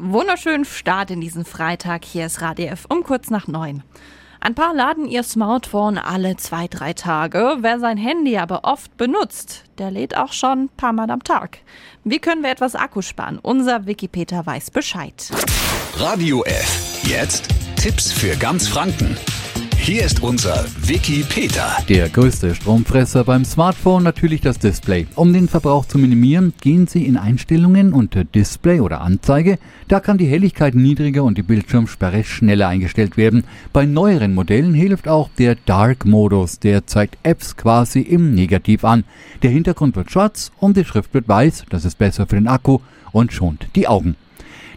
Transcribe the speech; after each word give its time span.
Wunderschönen 0.00 0.64
Start 0.64 1.10
in 1.10 1.20
diesen 1.20 1.44
Freitag. 1.44 2.04
Hier 2.04 2.26
ist 2.26 2.40
Radio 2.40 2.66
F 2.66 2.86
um 2.88 3.02
kurz 3.02 3.30
nach 3.30 3.48
neun. 3.48 3.82
Ein 4.40 4.54
paar 4.54 4.72
laden 4.72 5.08
ihr 5.08 5.24
Smartphone 5.24 5.98
alle 5.98 6.36
zwei, 6.36 6.68
drei 6.68 6.92
Tage. 6.92 7.56
Wer 7.62 7.80
sein 7.80 7.96
Handy 7.96 8.38
aber 8.38 8.60
oft 8.62 8.96
benutzt, 8.96 9.64
der 9.78 9.90
lädt 9.90 10.16
auch 10.16 10.32
schon 10.32 10.66
ein 10.66 10.68
paar 10.68 10.92
Mal 10.92 11.10
am 11.10 11.24
Tag. 11.24 11.58
Wie 12.04 12.20
können 12.20 12.44
wir 12.44 12.50
etwas 12.50 12.76
Akku 12.76 13.02
sparen? 13.02 13.40
Unser 13.42 13.86
Wikipedia 13.86 14.46
weiß 14.46 14.70
Bescheid. 14.70 15.32
Radio 15.96 16.44
F. 16.44 17.02
Jetzt 17.02 17.48
Tipps 17.74 18.12
für 18.12 18.36
ganz 18.36 18.68
Franken. 18.68 19.16
Hier 19.88 20.04
ist 20.04 20.22
unser 20.22 20.66
Wiki 20.82 21.24
Peter. 21.26 21.78
Der 21.88 22.10
größte 22.10 22.54
Stromfresser 22.54 23.24
beim 23.24 23.46
Smartphone 23.46 24.02
natürlich 24.02 24.42
das 24.42 24.58
Display. 24.58 25.06
Um 25.14 25.32
den 25.32 25.48
Verbrauch 25.48 25.86
zu 25.86 25.96
minimieren, 25.96 26.52
gehen 26.60 26.86
Sie 26.86 27.06
in 27.06 27.16
Einstellungen 27.16 27.94
unter 27.94 28.24
Display 28.24 28.80
oder 28.80 29.00
Anzeige. 29.00 29.58
Da 29.88 30.00
kann 30.00 30.18
die 30.18 30.26
Helligkeit 30.26 30.74
niedriger 30.74 31.24
und 31.24 31.38
die 31.38 31.42
Bildschirmsperre 31.42 32.22
schneller 32.22 32.68
eingestellt 32.68 33.16
werden. 33.16 33.44
Bei 33.72 33.86
neueren 33.86 34.34
Modellen 34.34 34.74
hilft 34.74 35.08
auch 35.08 35.30
der 35.38 35.54
Dark-Modus. 35.54 36.58
Der 36.58 36.86
zeigt 36.86 37.16
Apps 37.22 37.56
quasi 37.56 38.00
im 38.00 38.34
Negativ 38.34 38.84
an. 38.84 39.04
Der 39.42 39.50
Hintergrund 39.50 39.96
wird 39.96 40.10
schwarz 40.10 40.52
und 40.58 40.76
die 40.76 40.84
Schrift 40.84 41.14
wird 41.14 41.28
weiß. 41.28 41.64
Das 41.70 41.86
ist 41.86 41.96
besser 41.96 42.26
für 42.26 42.36
den 42.36 42.48
Akku 42.48 42.80
und 43.12 43.32
schont 43.32 43.68
die 43.74 43.88
Augen. 43.88 44.16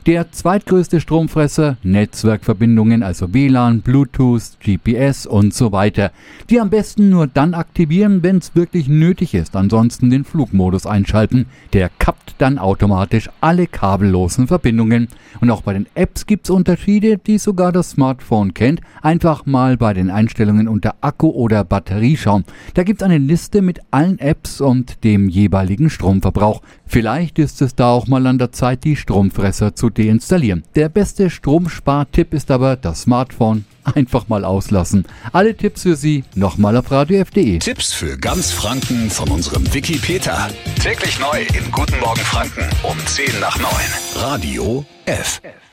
Der 0.08 0.32
zweitgrößte 0.32 1.00
Stromfresser, 1.00 1.78
Netzwerkverbindungen, 1.84 3.04
also 3.04 3.36
WLAN, 3.36 3.82
Bluetooth, 3.82 4.58
GPS 4.60 5.28
und 5.28 5.54
so 5.54 5.72
weiter. 5.72 6.12
Die 6.50 6.60
am 6.60 6.72
besten 6.72 7.12
nur 7.12 7.28
dann 7.28 7.54
aktivieren, 7.54 8.24
wenn 8.24 8.38
es 8.38 8.56
wirklich 8.56 8.88
nötig 8.88 9.36
ist. 9.36 9.56
Ansonsten 9.56 10.10
den 10.10 10.24
Flugmodus 10.24 10.88
einschalten. 10.88 11.46
Der 11.74 11.92
kappt 12.00 12.34
dann 12.40 12.58
automatisch 12.58 13.30
alle 13.42 13.68
kabellosen 13.68 14.48
Verbindungen. 14.48 15.08
Und 15.40 15.52
auch 15.52 15.62
bei 15.62 15.74
den 15.74 15.86
Apps 15.94 16.26
gibt 16.26 16.48
es 16.48 16.50
Unterschiede, 16.50 17.20
die 17.20 17.38
sogar 17.38 17.72
das 17.72 17.92
Smartphone 17.92 18.56
kennt. 18.56 18.82
Einfach 19.04 19.46
mal 19.46 19.78
bei 19.78 19.94
den 19.94 20.10
Einstellungen 20.10 20.68
unter 20.68 20.96
Akku 21.02 21.30
oder 21.30 21.64
Batterie 21.64 22.18
schauen. 22.18 22.46
Da 22.74 22.82
gibt 22.82 23.04
es 23.04 23.06
eine 23.06 23.20
Liste 23.20 23.62
mit 23.62 23.82
allen 23.92 24.18
Apps 24.18 24.62
und 24.62 25.04
dem 25.04 25.30
jeweiligen 25.30 25.92
Stromverbrauch. 25.92 26.64
Vielleicht 26.92 27.40
ist 27.40 27.62
es 27.62 27.74
da 27.74 27.92
auch 27.92 28.08
mal 28.08 28.28
an 28.28 28.38
der 28.38 28.52
Zeit, 28.52 28.84
die 28.84 28.98
Stromfresser 28.98 29.74
zu 29.74 29.90
deinstallieren. 29.90 30.64
Der 30.76 30.90
beste 30.90 31.30
Stromspartipp 31.30 32.34
ist 32.34 32.52
aber 32.52 32.76
das 32.76 33.04
Smartphone 33.04 33.64
einfach 33.86 34.28
mal 34.28 34.44
auslassen. 34.44 35.06
Alle 35.32 35.56
Tipps 35.56 35.84
für 35.84 35.96
Sie 35.96 36.26
nochmal 36.36 36.76
auf 36.76 36.92
radiof.de. 36.92 37.60
Tipps 37.60 37.94
für 37.94 38.18
ganz 38.18 38.52
Franken 38.52 39.10
von 39.10 39.30
unserem 39.30 39.74
Wiki 39.74 40.00
Peter. 40.00 40.50
Täglich 40.84 41.18
neu 41.18 41.40
in 41.58 41.72
Guten 41.72 41.98
Morgen 42.02 42.20
Franken 42.20 42.68
um 42.84 42.98
10 43.06 43.40
nach 43.40 43.58
9. 43.58 43.70
Radio 44.16 44.86
F. 45.06 45.40
F. 45.44 45.71